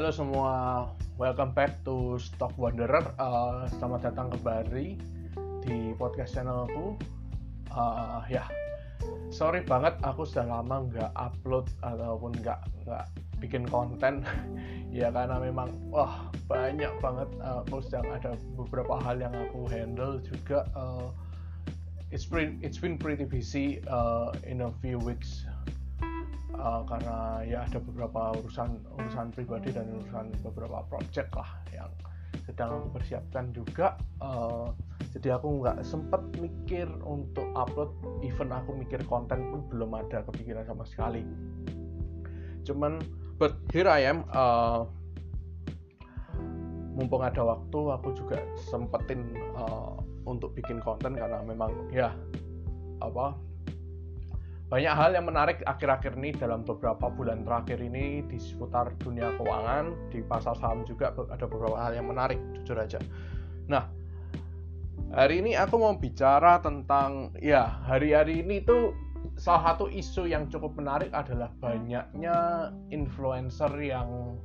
Halo 0.00 0.16
semua, 0.16 0.54
welcome 1.20 1.52
back 1.52 1.84
to 1.84 2.16
Stock 2.16 2.56
Wanderer. 2.56 3.04
Uh, 3.20 3.68
selamat 3.68 4.08
datang 4.08 4.32
kembali 4.32 4.96
di 5.60 5.92
podcast 6.00 6.40
channelku. 6.40 6.96
Uh, 7.68 8.24
ya, 8.32 8.48
sorry 9.28 9.60
banget 9.60 9.92
aku 10.00 10.24
sudah 10.24 10.56
lama 10.56 10.88
nggak 10.88 11.12
upload 11.12 11.68
ataupun 11.84 12.32
nggak 12.40 12.64
nggak 12.88 13.12
bikin 13.44 13.68
konten. 13.68 14.24
ya 14.88 15.12
karena 15.12 15.36
memang 15.36 15.68
wah 15.92 16.32
banyak 16.48 16.96
banget 17.04 17.28
uh, 17.44 17.60
aku 17.68 17.84
sedang 17.84 18.08
ada 18.08 18.40
beberapa 18.56 18.96
hal 19.04 19.20
yang 19.20 19.36
aku 19.36 19.68
handle 19.68 20.16
juga. 20.24 20.64
Uh, 20.72 21.12
it's 22.08 22.24
been 22.24 22.56
it's 22.64 22.80
been 22.80 22.96
pretty 22.96 23.28
busy 23.28 23.84
uh, 23.84 24.32
in 24.48 24.64
a 24.64 24.72
few 24.80 24.96
weeks 24.96 25.44
uh, 26.60 26.82
karena 26.84 27.40
ya 27.48 27.64
ada 27.64 27.80
beberapa 27.80 28.36
urusan 28.36 28.76
urusan 29.00 29.32
pribadi 29.32 29.72
dan 29.72 29.88
urusan 29.88 30.30
beberapa 30.44 30.84
project 30.86 31.32
lah 31.32 31.50
yang 31.72 31.90
sedang 32.44 32.78
aku 32.78 33.00
persiapkan 33.00 33.50
juga. 33.56 33.96
Uh, 34.20 34.70
jadi 35.10 35.40
aku 35.40 35.64
nggak 35.64 35.82
sempet 35.82 36.22
mikir 36.38 36.86
untuk 37.02 37.50
upload 37.58 37.90
even 38.22 38.54
aku 38.54 38.76
mikir 38.78 39.02
konten 39.10 39.50
pun 39.50 39.66
belum 39.66 39.90
ada 39.98 40.22
kepikiran 40.28 40.62
sama 40.68 40.86
sekali. 40.86 41.26
Cuman 42.62 43.02
but 43.40 43.58
here 43.74 43.90
I 43.90 44.06
am 44.06 44.22
uh, 44.30 44.86
mumpung 46.94 47.24
ada 47.24 47.42
waktu 47.42 47.80
aku 47.90 48.14
juga 48.14 48.38
sempetin 48.70 49.34
uh, 49.56 49.98
untuk 50.28 50.54
bikin 50.54 50.78
konten 50.78 51.16
karena 51.16 51.42
memang 51.42 51.72
ya 51.90 52.14
apa 53.00 53.34
banyak 54.70 54.94
hal 54.94 55.10
yang 55.18 55.26
menarik 55.26 55.58
akhir-akhir 55.66 56.14
ini 56.14 56.30
dalam 56.38 56.62
beberapa 56.62 57.10
bulan 57.10 57.42
terakhir 57.42 57.82
ini 57.82 58.22
di 58.30 58.38
seputar 58.38 58.94
dunia 59.02 59.34
keuangan 59.34 60.14
di 60.14 60.22
pasar 60.22 60.54
saham 60.54 60.86
juga 60.86 61.10
ada 61.10 61.42
beberapa 61.50 61.74
hal 61.74 61.98
yang 61.98 62.06
menarik 62.06 62.38
jujur 62.54 62.78
aja. 62.78 63.02
Nah 63.66 63.90
hari 65.10 65.42
ini 65.42 65.58
aku 65.58 65.74
mau 65.74 65.98
bicara 65.98 66.62
tentang 66.62 67.34
ya 67.42 67.82
hari-hari 67.82 68.46
ini 68.46 68.62
tuh 68.62 68.94
salah 69.34 69.74
satu 69.74 69.90
isu 69.90 70.30
yang 70.30 70.46
cukup 70.46 70.78
menarik 70.78 71.10
adalah 71.10 71.50
banyaknya 71.58 72.70
influencer 72.94 73.74
yang 73.82 74.38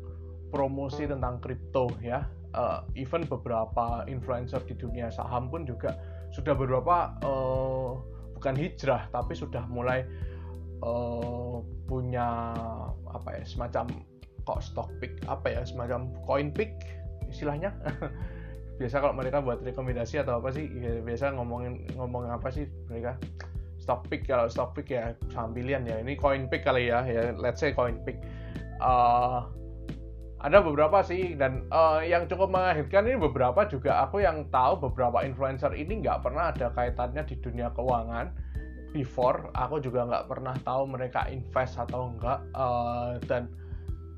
promosi 0.50 1.06
tentang 1.06 1.38
kripto 1.38 1.86
ya. 2.02 2.26
Uh, 2.56 2.82
even 2.96 3.28
beberapa 3.28 4.08
influencer 4.08 4.64
di 4.64 4.80
dunia 4.80 5.12
saham 5.12 5.52
pun 5.52 5.68
juga 5.68 6.00
sudah 6.32 6.56
beberapa 6.56 7.12
uh, 7.28 8.15
bukan 8.46 8.62
hijrah 8.62 9.10
tapi 9.10 9.34
sudah 9.34 9.66
mulai 9.66 10.06
uh, 10.86 11.66
punya 11.90 12.54
apa 13.10 13.42
ya 13.42 13.44
semacam 13.50 13.90
kok 14.46 14.62
stock 14.62 14.94
pick 15.02 15.18
apa 15.26 15.50
ya 15.50 15.62
semacam 15.66 16.14
coin 16.30 16.54
pick 16.54 16.78
istilahnya. 17.26 17.74
Biasa 18.78 19.02
kalau 19.02 19.18
mereka 19.18 19.42
buat 19.42 19.66
rekomendasi 19.66 20.22
atau 20.22 20.38
apa 20.38 20.54
sih 20.54 20.68
ya, 20.78 21.00
biasa 21.00 21.32
ngomongin 21.34 21.90
ngomong 21.98 22.30
apa 22.30 22.54
sih 22.54 22.70
mereka? 22.92 23.18
Stock 23.82 24.06
pick 24.14 24.30
kalau 24.30 24.46
stock 24.46 24.78
pick 24.78 24.94
ya 24.94 25.18
saham 25.34 25.56
pilihan 25.56 25.82
ya. 25.88 25.98
Ini 26.06 26.14
coin 26.20 26.46
pick 26.46 26.68
kali 26.68 26.94
ya 26.94 27.02
ya 27.02 27.34
let's 27.40 27.64
say 27.64 27.74
coin 27.74 27.98
pick. 28.06 28.22
Uh, 28.78 29.50
ada 30.44 30.60
beberapa 30.60 31.00
sih 31.00 31.34
dan 31.40 31.64
uh, 31.72 32.04
yang 32.04 32.28
cukup 32.28 32.52
mengagetkan 32.52 33.08
ini 33.08 33.16
beberapa 33.16 33.64
juga 33.72 34.04
aku 34.04 34.20
yang 34.20 34.46
tahu 34.52 34.92
beberapa 34.92 35.24
influencer 35.24 35.72
ini 35.72 36.04
nggak 36.04 36.22
pernah 36.28 36.52
ada 36.52 36.70
kaitannya 36.76 37.24
di 37.24 37.36
dunia 37.40 37.72
keuangan. 37.72 38.36
Before 38.92 39.52
aku 39.52 39.84
juga 39.84 40.08
nggak 40.08 40.28
pernah 40.32 40.56
tahu 40.64 40.88
mereka 40.88 41.28
invest 41.28 41.76
atau 41.76 42.16
enggak 42.16 42.40
uh, 42.56 43.20
dan 43.28 43.52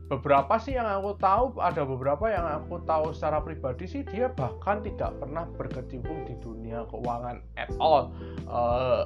beberapa 0.07 0.55
sih 0.61 0.77
yang 0.77 0.85
aku 0.85 1.17
tahu 1.17 1.57
ada 1.59 1.81
beberapa 1.81 2.29
yang 2.29 2.45
aku 2.45 2.79
tahu 2.85 3.09
secara 3.11 3.41
pribadi 3.41 3.89
sih 3.89 4.05
dia 4.05 4.29
bahkan 4.31 4.85
tidak 4.85 5.17
pernah 5.17 5.49
berkecimpung 5.57 6.29
di 6.29 6.37
dunia 6.41 6.85
keuangan 6.89 7.41
at 7.57 7.69
all. 7.81 8.13
Uh, 8.45 9.05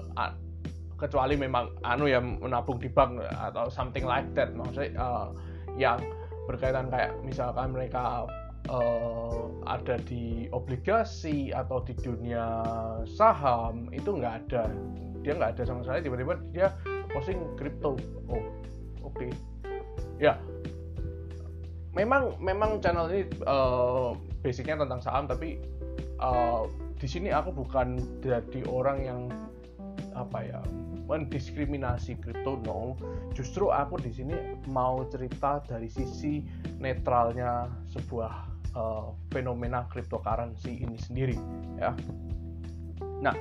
kecuali 1.02 1.34
memang 1.34 1.74
anu 1.82 2.06
yang 2.06 2.38
menabung 2.38 2.78
di 2.78 2.86
bank 2.86 3.18
atau 3.34 3.66
something 3.74 4.06
like 4.06 4.28
that 4.38 4.54
maksudnya 4.54 4.94
uh, 5.02 5.34
yang 5.74 5.98
berkaitan 6.52 6.92
kayak 6.92 7.16
misalkan 7.24 7.72
mereka 7.72 8.28
uh, 8.68 9.48
ada 9.64 9.96
di 10.04 10.52
obligasi 10.52 11.56
atau 11.56 11.80
di 11.80 11.96
dunia 11.96 12.44
saham 13.08 13.88
itu 13.96 14.20
nggak 14.20 14.34
ada. 14.46 14.68
Dia 15.24 15.40
nggak 15.40 15.58
ada 15.58 15.64
sama 15.64 15.82
sekali 15.88 16.04
tiba-tiba 16.04 16.34
dia 16.52 16.76
posting 17.16 17.40
kripto. 17.56 17.96
Oh 18.28 18.44
oke. 19.08 19.16
Okay. 19.16 19.32
ya. 20.20 20.36
Memang 21.96 22.40
memang 22.40 22.80
channel 22.80 23.08
ini 23.12 23.28
uh, 23.48 24.16
basicnya 24.44 24.80
tentang 24.80 25.00
saham 25.04 25.28
tapi 25.28 25.60
uh, 26.20 26.68
di 27.00 27.08
sini 27.08 27.34
aku 27.34 27.52
bukan 27.52 28.00
jadi 28.24 28.62
orang 28.68 28.98
yang 29.04 29.22
apa 30.16 30.40
ya 30.44 30.60
mendiskriminasi 31.12 32.16
kripto 32.24 32.56
no. 32.64 32.96
Justru 33.36 33.68
aku 33.68 34.00
di 34.00 34.16
sini 34.16 34.56
mau 34.72 35.04
cerita 35.12 35.60
dari 35.68 35.92
sisi 35.92 36.40
netralnya 36.80 37.68
sebuah 37.92 38.34
uh, 38.80 39.12
fenomena 39.36 39.84
cryptocurrency 39.92 40.80
ini 40.80 40.96
sendiri 40.96 41.36
ya. 41.76 41.92
Nah 43.20 43.36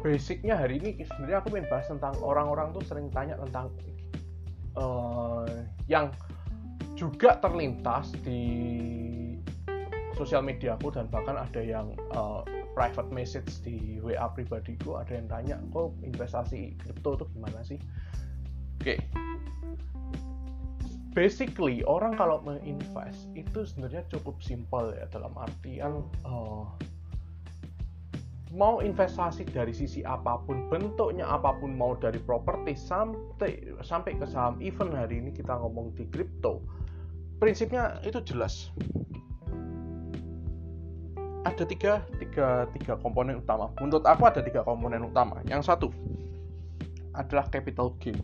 basicnya 0.00 0.56
hari 0.56 0.80
ini 0.80 1.04
sebenarnya 1.04 1.44
aku 1.44 1.56
ingin 1.56 1.68
bahas 1.68 1.86
tentang 1.88 2.16
orang-orang 2.24 2.72
tuh 2.72 2.84
sering 2.88 3.12
tanya 3.12 3.36
tentang 3.48 3.68
uh, 4.76 5.44
yang 5.88 6.08
juga 6.96 7.36
terlintas 7.40 8.12
di 8.24 8.40
sosial 10.16 10.44
media 10.44 10.76
aku 10.76 10.92
dan 10.92 11.08
bahkan 11.08 11.36
ada 11.36 11.60
yang 11.64 11.96
uh, 12.12 12.44
private 12.72 13.10
message 13.10 13.50
di 13.66 13.98
WA 14.00 14.30
pribadiku 14.30 14.98
ada 14.98 15.16
yang 15.16 15.26
tanya 15.26 15.56
kok 15.70 15.94
investasi 16.02 16.76
kripto 16.80 17.18
itu 17.18 17.24
gimana 17.36 17.60
sih 17.66 17.78
oke 18.80 18.84
okay. 18.84 18.98
basically 21.12 21.82
orang 21.84 22.14
kalau 22.14 22.40
menginvest 22.42 23.30
itu 23.34 23.66
sebenarnya 23.66 24.06
cukup 24.08 24.38
simpel 24.40 24.94
ya 24.94 25.06
dalam 25.10 25.34
artian 25.36 26.04
uh, 26.24 26.66
mau 28.50 28.82
investasi 28.82 29.46
dari 29.46 29.70
sisi 29.70 30.02
apa 30.02 30.42
pun 30.42 30.66
bentuknya 30.66 31.22
apa 31.22 31.54
pun 31.62 31.70
mau 31.78 31.94
dari 31.94 32.18
properti 32.18 32.74
sampai 32.74 33.78
sampai 33.78 34.18
ke 34.18 34.26
saham 34.26 34.58
even 34.58 34.90
hari 34.90 35.22
ini 35.22 35.30
kita 35.30 35.54
ngomong 35.54 35.94
di 35.94 36.02
kripto 36.10 36.58
prinsipnya 37.38 38.02
itu 38.02 38.18
jelas 38.26 38.74
ada 41.44 41.64
tiga, 41.64 42.04
tiga, 42.20 42.68
tiga 42.76 43.00
komponen 43.00 43.40
utama. 43.40 43.72
Menurut 43.80 44.04
aku 44.04 44.28
ada 44.28 44.44
tiga 44.44 44.60
komponen 44.60 45.08
utama. 45.08 45.40
Yang 45.48 45.72
satu 45.72 45.88
adalah 47.16 47.48
capital 47.48 47.96
gain. 47.98 48.20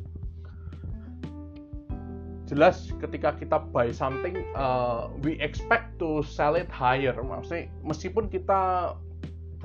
Jelas 2.46 2.94
ketika 3.02 3.34
kita 3.34 3.58
buy 3.74 3.90
something, 3.90 4.38
uh, 4.54 5.10
we 5.26 5.34
expect 5.42 5.98
to 5.98 6.22
sell 6.22 6.54
it 6.54 6.70
higher. 6.70 7.16
Maksudnya 7.18 7.66
meskipun 7.82 8.30
kita 8.30 8.94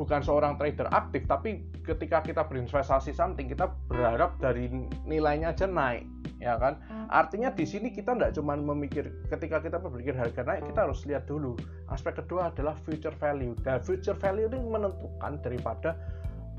bukan 0.02 0.26
seorang 0.26 0.58
trader 0.58 0.90
aktif, 0.90 1.30
tapi 1.30 1.62
ketika 1.86 2.26
kita 2.26 2.42
berinvestasi 2.50 3.14
something, 3.14 3.46
kita 3.46 3.70
berharap 3.86 4.42
dari 4.42 4.66
nilainya 5.06 5.54
aja 5.54 5.70
naik 5.70 6.10
ya 6.42 6.58
kan? 6.58 6.82
Artinya 7.14 7.54
di 7.54 7.64
sini 7.70 7.94
kita 7.94 8.18
tidak 8.18 8.34
cuma 8.34 8.58
memikir 8.58 9.14
ketika 9.30 9.62
kita 9.62 9.78
berpikir 9.78 10.18
harga 10.18 10.42
naik 10.42 10.66
kita 10.74 10.90
harus 10.90 11.06
lihat 11.06 11.30
dulu. 11.30 11.54
Aspek 11.94 12.18
kedua 12.18 12.50
adalah 12.50 12.74
future 12.82 13.14
value. 13.22 13.54
Dan 13.62 13.78
future 13.86 14.18
value 14.18 14.50
ini 14.50 14.58
menentukan 14.58 15.38
daripada 15.46 15.94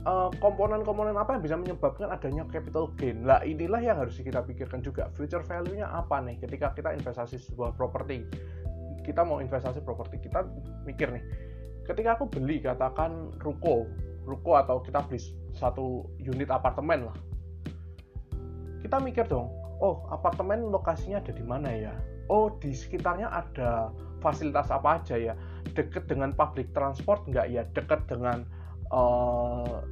eh, 0.06 0.30
komponen-komponen 0.38 1.18
uh, 1.18 1.26
apa 1.26 1.34
yang 1.34 1.42
bisa 1.42 1.56
menyebabkan 1.58 2.14
adanya 2.14 2.46
capital 2.46 2.94
gain. 2.94 3.26
Lah 3.26 3.42
inilah 3.42 3.82
yang 3.82 3.98
harus 3.98 4.22
kita 4.22 4.38
pikirkan 4.46 4.86
juga. 4.86 5.10
Future 5.18 5.42
value-nya 5.42 5.90
apa 5.90 6.22
nih? 6.22 6.38
Ketika 6.38 6.70
kita 6.78 6.94
investasi 6.94 7.42
sebuah 7.42 7.74
properti 7.74 8.22
kita 9.02 9.26
mau 9.26 9.42
investasi 9.42 9.82
properti 9.82 10.22
kita 10.22 10.46
mikir 10.86 11.10
nih 11.10 11.22
ketika 11.86 12.18
aku 12.18 12.30
beli 12.30 12.62
katakan 12.62 13.34
ruko 13.42 13.90
ruko 14.22 14.54
atau 14.54 14.78
kita 14.82 15.02
beli 15.06 15.18
satu 15.54 16.06
unit 16.22 16.48
apartemen 16.48 17.10
lah. 17.10 17.16
Kita 18.82 18.98
mikir 19.02 19.26
dong 19.26 19.50
oh 19.82 20.06
apartemen 20.14 20.70
lokasinya 20.70 21.18
ada 21.18 21.34
di 21.34 21.44
mana 21.44 21.68
ya? 21.74 21.94
Oh 22.30 22.54
di 22.62 22.70
sekitarnya 22.70 23.28
ada 23.28 23.90
fasilitas 24.22 24.70
apa 24.70 25.02
aja 25.02 25.18
ya? 25.18 25.34
Deket 25.74 26.06
dengan 26.06 26.30
public 26.32 26.70
transport 26.70 27.26
nggak 27.26 27.50
ya? 27.50 27.66
Deket 27.74 28.06
dengan 28.06 28.46
uh, 28.94 29.82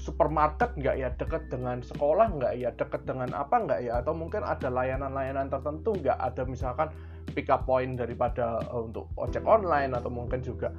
supermarket 0.00 0.72
nggak 0.80 0.96
ya? 0.96 1.08
Deket 1.20 1.52
dengan 1.52 1.84
sekolah 1.84 2.32
nggak 2.40 2.52
ya? 2.56 2.72
Deket 2.72 3.04
dengan 3.04 3.36
apa 3.36 3.60
nggak 3.60 3.80
ya? 3.84 4.00
Atau 4.00 4.16
mungkin 4.16 4.40
ada 4.40 4.72
layanan-layanan 4.72 5.52
tertentu 5.52 5.92
nggak? 6.00 6.16
Ada 6.16 6.48
misalkan 6.48 6.88
pick 7.36 7.52
up 7.52 7.68
point 7.68 8.00
daripada 8.00 8.64
uh, 8.72 8.88
untuk 8.88 9.12
ojek 9.20 9.44
online 9.44 9.92
atau 9.92 10.08
mungkin 10.08 10.40
juga 10.40 10.72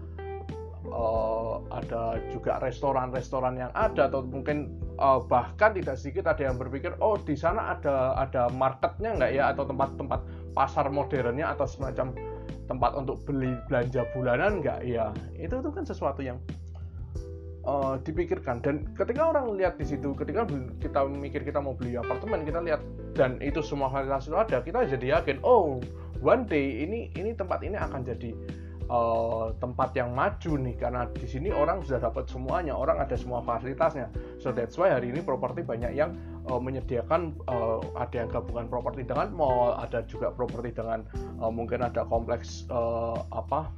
uh, 0.91 1.61
ada 1.73 2.19
juga 2.29 2.57
restoran-restoran 2.61 3.57
yang 3.57 3.71
ada 3.73 4.09
atau 4.09 4.25
mungkin 4.25 4.73
uh, 4.99 5.21
bahkan 5.23 5.73
tidak 5.73 5.97
sedikit 5.97 6.29
ada 6.29 6.49
yang 6.51 6.57
berpikir 6.57 6.93
oh 7.01 7.17
di 7.17 7.33
sana 7.33 7.77
ada 7.77 8.15
ada 8.19 8.49
marketnya 8.53 9.15
nggak 9.17 9.31
ya? 9.33 9.43
Atau 9.53 9.65
tempat-tempat 9.69 10.19
pasar 10.53 10.89
modernnya 10.91 11.53
atau 11.55 11.65
semacam 11.65 12.13
tempat 12.65 12.91
untuk 12.97 13.21
beli 13.25 13.53
belanja 13.69 14.05
bulanan 14.13 14.61
nggak 14.61 14.85
ya? 14.85 15.09
Itu 15.37 15.61
itu 15.61 15.69
kan 15.71 15.83
sesuatu 15.85 16.21
yang 16.21 16.37
uh, 17.65 17.97
dipikirkan. 18.01 18.61
Dan 18.61 18.89
ketika 18.93 19.33
orang 19.33 19.57
lihat 19.57 19.77
di 19.81 19.85
situ 19.85 20.13
ketika 20.13 20.45
kita 20.79 21.05
mikir 21.09 21.41
kita 21.41 21.59
mau 21.59 21.73
beli 21.73 21.97
apartemen 21.97 22.45
kita 22.45 22.61
lihat 22.61 22.81
dan 23.17 23.41
itu 23.41 23.63
semua 23.63 23.89
fasilitas 23.89 24.27
itu 24.27 24.37
ada 24.37 24.57
kita 24.61 24.79
jadi 24.97 25.19
yakin 25.19 25.39
oh 25.41 25.81
one 26.21 26.43
day 26.45 26.83
ini 26.83 27.09
ini 27.15 27.31
tempat 27.33 27.63
ini 27.63 27.79
akan 27.79 28.03
jadi 28.03 28.31
uh, 28.89 29.53
tempat 29.57 29.93
yang 29.97 30.13
maju 30.13 30.51
nih 30.61 30.75
karena 30.77 31.07
di 31.09 31.27
sini 31.27 31.49
orang 31.49 31.81
sudah 31.85 32.09
dapat 32.09 32.29
semuanya 32.29 32.73
orang 32.77 33.01
ada 33.01 33.15
semua 33.17 33.41
fasilitasnya. 33.41 34.09
So 34.41 34.53
that's 34.53 34.77
why 34.77 34.93
hari 34.93 35.09
ini 35.09 35.21
properti 35.21 35.65
banyak 35.65 35.97
yang 35.97 36.17
uh, 36.49 36.61
menyediakan 36.61 37.33
uh, 37.49 37.81
ada 37.97 38.25
yang 38.25 38.29
gabungan 38.29 38.69
properti 38.69 39.05
dengan 39.05 39.33
mall 39.33 39.77
ada 39.77 40.05
juga 40.05 40.29
properti 40.33 40.75
dengan 40.77 41.05
uh, 41.41 41.49
mungkin 41.49 41.81
ada 41.81 42.05
kompleks 42.05 42.69
uh, 42.69 43.17
apa 43.33 43.69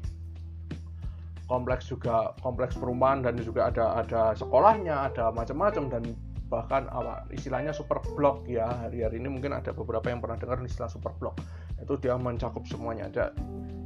kompleks 1.48 1.88
juga 1.88 2.36
kompleks 2.44 2.76
perumahan 2.76 3.24
dan 3.24 3.40
juga 3.40 3.72
ada 3.72 4.04
ada 4.04 4.36
sekolahnya 4.36 5.08
ada 5.12 5.32
macam-macam 5.32 5.88
dan 5.88 6.04
bahkan 6.48 6.88
apa 6.92 7.28
istilahnya 7.36 7.76
super 7.76 8.00
block 8.16 8.48
ya 8.48 8.68
hari-hari 8.88 9.20
ini. 9.20 9.32
Mungkin 9.32 9.52
ada 9.52 9.72
beberapa 9.76 10.08
yang 10.12 10.24
pernah 10.24 10.40
dengar 10.40 10.60
istilah 10.64 10.92
super 10.92 11.12
block 11.20 11.36
itu 11.82 11.94
dia 12.02 12.16
mencakup 12.18 12.66
semuanya. 12.66 13.10
Ada 13.10 13.26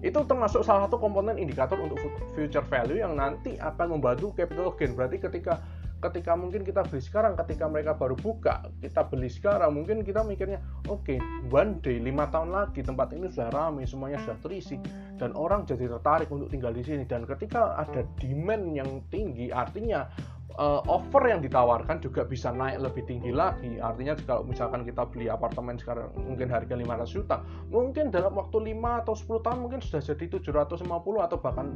itu 0.01 0.17
termasuk 0.25 0.65
salah 0.65 0.89
satu 0.89 0.97
komponen 0.97 1.37
indikator 1.37 1.77
untuk 1.77 2.01
future 2.33 2.65
value 2.65 2.97
yang 2.97 3.13
nanti 3.13 3.61
akan 3.61 3.97
membantu 3.97 4.33
capital 4.33 4.73
gain. 4.73 4.97
Berarti 4.97 5.21
ketika 5.21 5.61
ketika 6.01 6.33
mungkin 6.33 6.65
kita 6.65 6.81
beli 6.81 6.97
sekarang 6.97 7.37
ketika 7.37 7.69
mereka 7.69 7.93
baru 7.93 8.17
buka 8.17 8.65
kita 8.81 9.05
beli 9.05 9.29
sekarang 9.29 9.77
mungkin 9.77 10.01
kita 10.01 10.25
mikirnya 10.25 10.57
oke 10.89 11.05
okay, 11.05 11.21
one 11.53 11.77
day 11.85 12.01
lima 12.01 12.25
tahun 12.33 12.49
lagi 12.49 12.81
tempat 12.81 13.13
ini 13.13 13.29
sudah 13.29 13.53
ramai 13.53 13.85
semuanya 13.85 14.17
sudah 14.25 14.41
terisi 14.41 14.81
dan 15.21 15.37
orang 15.37 15.69
jadi 15.69 15.85
tertarik 15.85 16.33
untuk 16.33 16.49
tinggal 16.49 16.73
di 16.73 16.81
sini. 16.81 17.05
Dan 17.05 17.29
ketika 17.29 17.77
ada 17.77 18.01
demand 18.17 18.73
yang 18.73 19.05
tinggi 19.13 19.53
artinya 19.53 20.09
uh, 20.57 20.81
offer 20.89 21.31
yang 21.31 21.39
ditawarkan 21.39 22.01
juga 22.03 22.27
bisa 22.27 22.51
naik 22.51 22.81
lebih 22.81 23.03
tinggi 23.07 23.31
lagi. 23.31 23.77
Artinya 23.79 24.17
kalau 24.25 24.43
misalkan 24.43 24.83
kita 24.83 25.07
beli 25.07 25.31
apartemen 25.31 25.77
sekarang 25.79 26.11
mungkin 26.17 26.51
harga 26.51 26.73
500 26.73 27.15
juta, 27.15 27.37
mungkin 27.69 28.09
dalam 28.09 28.33
waktu 28.35 28.73
5 28.73 29.01
atau 29.05 29.13
10 29.13 29.45
tahun 29.45 29.59
mungkin 29.63 29.79
sudah 29.79 30.01
jadi 30.01 30.25
750 30.41 30.87
atau 31.27 31.37
bahkan 31.39 31.67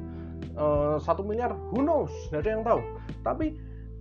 eh, 0.55 0.97
1 0.99 1.29
miliar, 1.29 1.51
who 1.71 1.85
knows, 1.85 2.11
tidak 2.31 2.47
ada 2.47 2.49
yang 2.49 2.63
tahu. 2.65 2.81
Tapi 3.23 3.45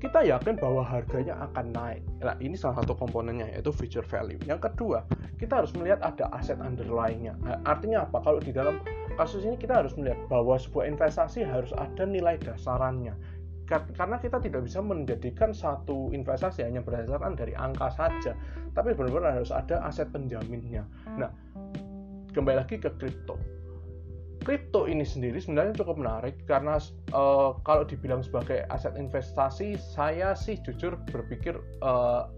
kita 0.03 0.21
yakin 0.21 0.61
bahwa 0.61 0.85
harganya 0.85 1.33
akan 1.49 1.73
naik. 1.73 2.03
Nah, 2.21 2.37
ini 2.37 2.61
salah 2.61 2.85
satu 2.85 2.93
komponennya 2.93 3.49
yaitu 3.57 3.73
future 3.73 4.05
value. 4.05 4.37
Yang 4.45 4.69
kedua, 4.69 5.01
kita 5.41 5.65
harus 5.65 5.73
melihat 5.73 6.05
ada 6.05 6.29
aset 6.37 6.61
underlyingnya. 6.61 7.33
Nah, 7.41 7.57
artinya 7.65 8.05
apa? 8.05 8.21
Kalau 8.21 8.37
di 8.37 8.53
dalam 8.53 8.85
kasus 9.17 9.47
ini 9.49 9.57
kita 9.57 9.81
harus 9.81 9.97
melihat 9.97 10.21
bahwa 10.29 10.61
sebuah 10.61 10.93
investasi 10.93 11.47
harus 11.47 11.73
ada 11.79 12.05
nilai 12.05 12.37
dasarannya 12.37 13.17
karena 13.69 14.21
kita 14.21 14.37
tidak 14.45 14.69
bisa 14.69 14.85
menjadikan 14.85 15.57
satu 15.57 16.13
investasi 16.13 16.69
hanya 16.69 16.85
berdasarkan 16.85 17.33
dari 17.33 17.57
angka 17.57 17.89
saja, 17.97 18.37
tapi 18.77 18.93
benar-benar 18.93 19.41
harus 19.41 19.49
ada 19.49 19.81
aset 19.89 20.13
penjaminnya. 20.13 20.85
Nah, 21.17 21.33
kembali 22.37 22.61
lagi 22.61 22.77
ke 22.77 22.93
kripto. 23.01 23.41
Kripto 24.45 24.85
ini 24.85 25.09
sendiri 25.09 25.41
sebenarnya 25.41 25.81
cukup 25.81 25.97
menarik 25.97 26.37
karena 26.45 26.77
uh, 27.17 27.57
kalau 27.65 27.89
dibilang 27.89 28.21
sebagai 28.21 28.69
aset 28.69 28.93
investasi, 29.01 29.81
saya 29.81 30.37
sih 30.37 30.61
jujur 30.61 31.01
berpikir 31.09 31.57
uh, 31.81 32.29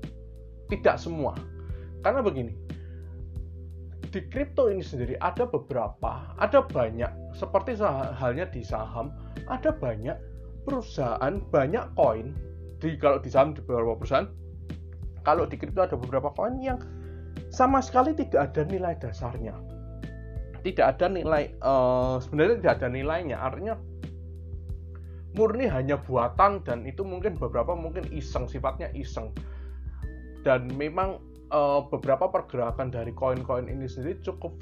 tidak 0.70 1.02
semua. 1.02 1.34
Karena 2.06 2.23
begini, 2.23 2.55
di 4.14 4.23
kripto 4.31 4.70
ini 4.70 4.87
sendiri 4.87 5.19
ada 5.19 5.50
beberapa, 5.50 6.31
ada 6.38 6.62
banyak, 6.62 7.11
seperti 7.34 7.75
halnya 7.82 8.46
di 8.55 8.62
saham, 8.62 9.11
ada 9.50 9.75
banyak 9.75 10.14
perusahaan 10.67 11.39
banyak 11.55 11.87
koin. 11.95 12.35
Di 12.83 12.99
kalau 12.99 13.23
di 13.23 13.31
saham 13.31 13.55
di 13.55 13.63
beberapa 13.63 13.97
perusahaan 13.97 14.29
kalau 15.23 15.47
di 15.47 15.57
kripto 15.57 15.87
ada 15.87 15.95
beberapa 15.95 16.35
koin 16.35 16.59
yang 16.59 16.83
sama 17.55 17.79
sekali 17.79 18.13
tidak 18.19 18.53
ada 18.53 18.63
nilai 18.67 18.99
dasarnya. 18.99 19.55
Tidak 20.67 20.83
ada 20.83 21.07
nilai 21.07 21.55
uh, 21.63 22.19
sebenarnya 22.19 22.59
tidak 22.59 22.75
ada 22.83 22.89
nilainya. 22.91 23.37
Artinya 23.39 23.75
murni 25.39 25.71
hanya 25.71 26.01
buatan 26.03 26.65
dan 26.67 26.83
itu 26.83 27.07
mungkin 27.07 27.39
beberapa 27.39 27.79
mungkin 27.79 28.11
iseng 28.11 28.51
sifatnya 28.51 28.91
iseng. 28.99 29.31
Dan 30.43 30.71
memang 30.75 31.23
uh, 31.53 31.85
beberapa 31.87 32.31
pergerakan 32.31 32.91
dari 32.91 33.13
koin-koin 33.15 33.71
ini 33.71 33.87
sendiri 33.87 34.19
cukup 34.23 34.59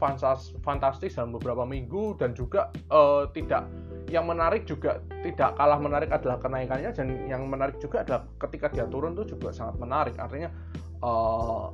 fantastis 0.64 1.16
dalam 1.16 1.36
beberapa 1.36 1.64
minggu 1.64 2.16
dan 2.20 2.36
juga 2.36 2.72
uh, 2.92 3.28
tidak 3.32 3.68
yang 4.12 4.28
menarik 4.28 4.68
juga 4.68 5.00
tidak 5.24 5.56
kalah 5.56 5.80
menarik 5.80 6.12
adalah 6.12 6.36
kenaikannya 6.36 6.92
dan 6.92 7.06
yang 7.24 7.48
menarik 7.48 7.80
juga 7.80 8.04
adalah 8.04 8.28
ketika 8.36 8.68
dia 8.68 8.84
turun 8.88 9.16
itu 9.16 9.36
juga 9.36 9.50
sangat 9.50 9.80
menarik 9.80 10.14
artinya 10.20 10.52
uh, 11.00 11.72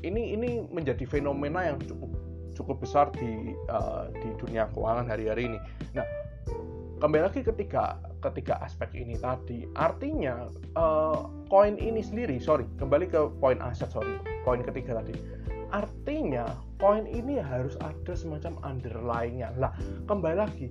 ini 0.00 0.38
ini 0.38 0.64
menjadi 0.70 1.04
fenomena 1.04 1.66
yang 1.66 1.78
cukup 1.84 2.10
cukup 2.56 2.76
besar 2.84 3.08
di 3.16 3.56
uh, 3.72 4.12
di 4.20 4.28
dunia 4.36 4.68
keuangan 4.76 5.08
hari-hari 5.08 5.48
ini. 5.48 5.58
Nah, 5.96 6.04
kembali 7.00 7.22
lagi 7.24 7.40
ketika 7.40 7.96
ketika 8.20 8.60
aspek 8.60 8.92
ini 8.94 9.16
tadi 9.16 9.64
artinya 9.74 10.46
uh, 10.76 11.26
koin 11.48 11.80
ini 11.80 12.04
sendiri 12.04 12.36
sorry 12.36 12.68
kembali 12.76 13.08
ke 13.08 13.20
poin 13.40 13.56
aset 13.64 13.88
sorry 13.88 14.20
poin 14.44 14.60
ketiga 14.60 15.00
tadi 15.00 15.16
artinya 15.72 16.44
koin 16.76 17.08
ini 17.08 17.40
harus 17.40 17.74
ada 17.80 18.12
semacam 18.12 18.60
underlyingnya 18.62 19.56
lah 19.56 19.72
kembali 20.04 20.36
lagi 20.36 20.68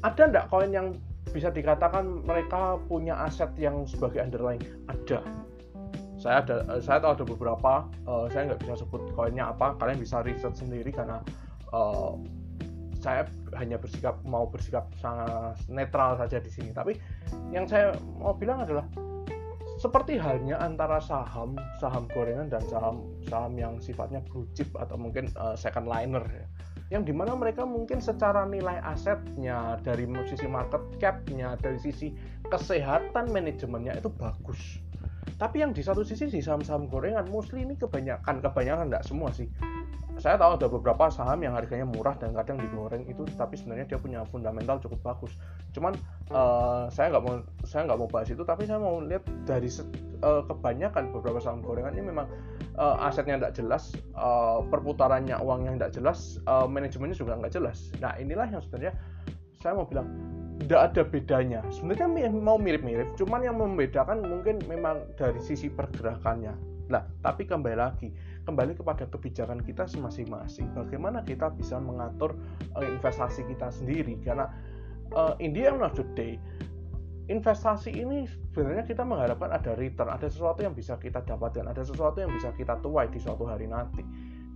ada 0.00 0.22
nggak 0.28 0.46
koin 0.48 0.72
yang 0.72 0.96
bisa 1.30 1.52
dikatakan 1.52 2.24
mereka 2.24 2.80
punya 2.88 3.14
aset 3.20 3.52
yang 3.60 3.84
sebagai 3.86 4.24
underlying? 4.24 4.62
Ada. 4.88 5.20
Saya 6.20 6.44
ada, 6.44 6.56
saya 6.80 6.98
tahu 7.00 7.12
ada 7.16 7.24
beberapa. 7.24 7.72
Uh, 8.04 8.26
saya 8.28 8.52
nggak 8.52 8.60
bisa 8.64 8.84
sebut 8.84 9.12
koinnya 9.12 9.52
apa. 9.52 9.76
Kalian 9.80 10.00
bisa 10.00 10.20
riset 10.24 10.52
sendiri 10.56 10.90
karena 10.92 11.22
uh, 11.72 12.16
saya 13.00 13.26
hanya 13.56 13.80
bersikap 13.80 14.20
mau 14.22 14.46
bersikap 14.46 14.92
sangat 15.00 15.56
netral 15.66 16.20
saja 16.20 16.38
di 16.38 16.52
sini. 16.52 16.70
Tapi 16.70 17.00
yang 17.50 17.64
saya 17.64 17.96
mau 18.20 18.36
bilang 18.36 18.62
adalah 18.62 18.84
seperti 19.80 20.20
halnya 20.20 20.60
antara 20.60 21.00
saham 21.00 21.56
saham 21.80 22.04
gorengan 22.12 22.52
dan 22.52 22.60
saham 22.68 23.00
saham 23.24 23.56
yang 23.56 23.80
sifatnya 23.80 24.20
blue 24.28 24.44
chip 24.52 24.68
atau 24.76 25.00
mungkin 25.00 25.32
uh, 25.40 25.56
second 25.56 25.88
liner 25.88 26.22
ya. 26.28 26.46
Yang 26.90 27.10
di 27.10 27.14
mana 27.16 27.32
mereka 27.38 27.64
mungkin 27.64 28.02
secara 28.02 28.44
nilai 28.44 28.82
asetnya 28.84 29.80
dari 29.80 30.04
sisi 30.28 30.44
market 30.44 30.82
capnya 31.00 31.56
dari 31.56 31.80
sisi 31.80 32.12
kesehatan 32.52 33.32
manajemennya 33.32 33.96
itu 33.96 34.12
bagus. 34.12 34.82
Tapi 35.40 35.64
yang 35.64 35.72
di 35.72 35.80
satu 35.80 36.04
sisi 36.04 36.28
di 36.28 36.44
saham-saham 36.44 36.84
gorengan 36.84 37.24
mostly 37.32 37.64
ini 37.64 37.72
kebanyakan 37.80 38.44
kebanyakan 38.44 38.92
tidak 38.92 39.04
semua 39.08 39.32
sih 39.32 39.48
saya 40.20 40.36
tahu 40.36 40.60
ada 40.60 40.68
beberapa 40.68 41.08
saham 41.08 41.40
yang 41.40 41.56
harganya 41.56 41.88
murah 41.88 42.12
dan 42.20 42.36
kadang 42.36 42.60
digoreng 42.60 43.08
itu 43.08 43.24
tapi 43.40 43.56
sebenarnya 43.56 43.88
dia 43.88 43.98
punya 43.98 44.20
fundamental 44.28 44.76
cukup 44.76 45.00
bagus. 45.00 45.32
Cuman 45.72 45.96
uh, 46.28 46.92
saya 46.92 47.08
nggak 47.08 47.24
mau 47.24 47.40
saya 47.64 47.88
nggak 47.88 47.98
mau 48.04 48.08
bahas 48.12 48.28
itu 48.28 48.44
tapi 48.44 48.68
saya 48.68 48.76
mau 48.76 49.00
lihat 49.00 49.24
dari 49.48 49.72
uh, 50.20 50.44
kebanyakan 50.44 51.08
beberapa 51.16 51.40
saham 51.40 51.64
gorengan 51.64 51.96
ini 51.96 52.12
memang 52.12 52.28
uh, 52.76 53.00
asetnya 53.08 53.40
tidak 53.40 53.56
jelas 53.56 53.96
uh, 54.12 54.60
perputarannya 54.68 55.40
uangnya 55.40 55.80
tidak 55.80 55.92
jelas 55.96 56.36
uh, 56.44 56.68
manajemennya 56.68 57.16
juga 57.16 57.40
nggak 57.40 57.56
jelas. 57.56 57.88
Nah 58.04 58.12
inilah 58.20 58.44
yang 58.52 58.60
sebenarnya 58.60 58.92
saya 59.64 59.72
mau 59.72 59.88
bilang 59.88 60.12
tidak 60.60 60.80
ada 60.92 61.02
bedanya. 61.08 61.60
Sebenarnya 61.72 62.28
mau 62.28 62.60
mirip-mirip 62.60 63.16
cuman 63.16 63.40
yang 63.40 63.56
membedakan 63.56 64.20
mungkin 64.20 64.60
memang 64.68 65.00
dari 65.16 65.40
sisi 65.40 65.72
pergerakannya. 65.72 66.52
Nah 66.92 67.08
tapi 67.24 67.48
kembali 67.48 67.78
lagi 67.80 68.12
kembali 68.50 68.74
kepada 68.74 69.06
kebijakan 69.06 69.62
kita 69.62 69.86
masing-masing. 70.02 70.74
Bagaimana 70.74 71.22
kita 71.22 71.54
bisa 71.54 71.78
mengatur 71.78 72.34
uh, 72.74 72.82
investasi 72.82 73.46
kita 73.46 73.70
sendiri? 73.70 74.18
Karena 74.26 74.50
uh, 75.14 75.38
in 75.38 75.54
the 75.54 75.70
end 75.70 75.78
of 75.80 75.94
the 75.94 76.02
day 76.18 76.34
investasi 77.30 77.94
ini 77.94 78.26
sebenarnya 78.26 78.82
kita 78.90 79.06
mengharapkan 79.06 79.54
ada 79.54 79.78
return 79.78 80.10
ada 80.10 80.26
sesuatu 80.26 80.66
yang 80.66 80.74
bisa 80.74 80.98
kita 80.98 81.22
dapatkan 81.22 81.70
ada 81.70 81.86
sesuatu 81.86 82.18
yang 82.18 82.34
bisa 82.34 82.50
kita 82.58 82.74
tuai 82.82 83.06
di 83.06 83.22
suatu 83.22 83.46
hari 83.46 83.70
nanti. 83.70 84.02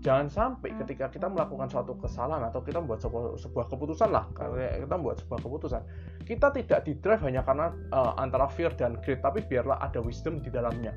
Jangan 0.04 0.28
sampai 0.28 0.76
ketika 0.84 1.08
kita 1.08 1.32
melakukan 1.32 1.64
suatu 1.70 1.96
kesalahan 1.96 2.44
atau 2.52 2.60
kita 2.60 2.76
membuat 2.76 3.00
sebuah, 3.00 3.40
sebuah 3.40 3.72
keputusan 3.72 4.12
lah 4.12 4.28
kita 4.36 5.00
membuat 5.00 5.16
sebuah 5.24 5.40
keputusan 5.40 5.80
kita 6.28 6.52
tidak 6.52 6.84
di 6.84 6.92
drive 7.00 7.24
hanya 7.24 7.40
karena 7.40 7.72
uh, 7.88 8.12
antara 8.20 8.44
fear 8.50 8.68
dan 8.76 9.00
greed 9.00 9.24
tapi 9.24 9.40
biarlah 9.48 9.80
ada 9.80 10.02
wisdom 10.04 10.42
di 10.44 10.52
dalamnya. 10.52 10.92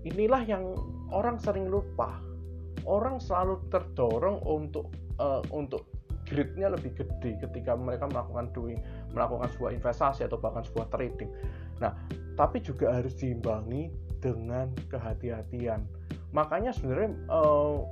Inilah 0.00 0.42
yang 0.48 0.64
orang 1.10 1.36
sering 1.38 1.68
lupa 1.68 2.18
orang 2.88 3.20
selalu 3.20 3.60
terdorong 3.68 4.40
untuk 4.46 4.88
uh, 5.20 5.44
untuk 5.52 5.84
gridnya 6.28 6.70
lebih 6.70 6.94
gede 6.94 7.42
ketika 7.42 7.74
mereka 7.74 8.06
melakukan 8.06 8.48
doing 8.54 8.78
melakukan 9.10 9.50
sebuah 9.50 9.74
investasi 9.74 10.30
atau 10.30 10.38
bahkan 10.38 10.62
sebuah 10.62 10.86
trading. 10.94 11.30
Nah, 11.82 11.96
tapi 12.38 12.62
juga 12.62 12.94
harus 12.94 13.18
diimbangi 13.18 13.90
dengan 14.22 14.70
kehati-hatian. 14.88 15.82
Makanya 16.30 16.70
sebenarnya 16.70 17.18
uh, 17.26 17.82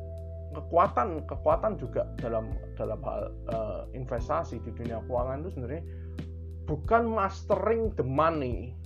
kekuatan 0.54 1.26
kekuatan 1.26 1.76
juga 1.76 2.06
dalam 2.22 2.54
dalam 2.78 3.00
hal 3.02 3.34
uh, 3.50 3.82
investasi 3.92 4.62
di 4.62 4.70
dunia 4.72 5.02
keuangan 5.04 5.44
itu 5.44 5.50
sebenarnya 5.58 5.84
bukan 6.68 7.02
mastering 7.10 7.90
the 7.96 8.06
money 8.06 8.76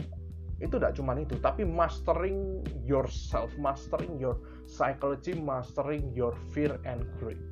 itu 0.63 0.79
tidak 0.79 0.95
cuma 0.95 1.19
itu 1.19 1.35
tapi 1.43 1.67
mastering 1.67 2.63
yourself 2.87 3.51
mastering 3.59 4.15
your 4.17 4.39
psychology 4.71 5.35
mastering 5.35 6.07
your 6.15 6.33
fear 6.55 6.79
and 6.87 7.03
greed. 7.19 7.43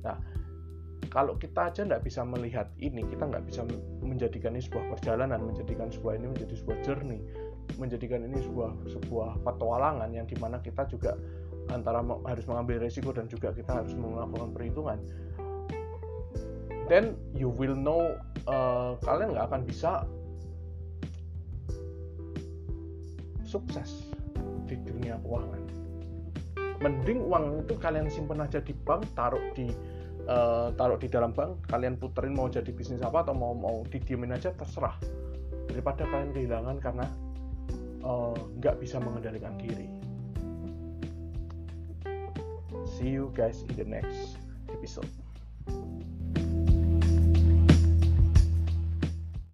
Nah 0.00 0.16
kalau 1.12 1.36
kita 1.36 1.68
aja 1.68 1.84
tidak 1.84 2.08
bisa 2.08 2.24
melihat 2.24 2.72
ini 2.80 3.04
kita 3.04 3.28
nggak 3.28 3.44
bisa 3.44 3.68
menjadikan 4.00 4.56
ini 4.56 4.64
sebuah 4.64 4.96
perjalanan 4.96 5.44
menjadikan 5.44 5.92
sebuah 5.92 6.16
ini 6.16 6.26
menjadi 6.32 6.54
sebuah 6.56 6.78
journey 6.80 7.20
menjadikan 7.76 8.24
ini 8.24 8.40
sebuah 8.40 8.88
sebuah 8.88 9.44
petualangan 9.44 10.08
yang 10.16 10.24
di 10.24 10.36
mana 10.40 10.56
kita 10.64 10.88
juga 10.88 11.20
antara 11.68 12.00
harus 12.00 12.48
mengambil 12.48 12.80
resiko 12.80 13.12
dan 13.12 13.28
juga 13.28 13.52
kita 13.52 13.84
harus 13.84 13.92
melakukan 13.92 14.50
perhitungan 14.56 14.98
then 16.88 17.12
you 17.36 17.52
will 17.52 17.76
know 17.76 18.16
uh, 18.48 18.96
kalian 19.04 19.36
nggak 19.36 19.46
akan 19.52 19.62
bisa 19.68 20.08
sukses 23.52 24.08
di 24.64 24.80
dunia 24.80 25.20
keuangan. 25.20 25.60
Mending 26.80 27.20
uang 27.28 27.68
itu 27.68 27.76
kalian 27.76 28.08
simpan 28.08 28.40
aja 28.40 28.58
di 28.64 28.72
bank 28.72 29.04
taruh 29.12 29.44
di 29.52 29.68
uh, 30.26 30.72
taruh 30.74 30.96
di 30.96 31.06
dalam 31.12 31.36
bank 31.36 31.68
kalian 31.68 32.00
puterin 32.00 32.32
mau 32.32 32.48
jadi 32.48 32.72
bisnis 32.72 33.04
apa 33.04 33.28
atau 33.28 33.36
mau 33.36 33.52
mau 33.52 33.84
didiemin 33.92 34.32
aja 34.32 34.56
terserah. 34.56 34.96
Daripada 35.68 36.08
kalian 36.08 36.34
kehilangan 36.36 36.76
karena 36.82 37.06
eh, 38.02 38.34
nggak 38.60 38.76
uh, 38.76 38.80
bisa 38.82 38.98
mengendalikan 38.98 39.54
diri. 39.56 39.88
See 42.84 43.14
you 43.14 43.30
guys 43.32 43.62
in 43.64 43.72
the 43.78 43.86
next 43.86 44.36
episode 44.68 45.21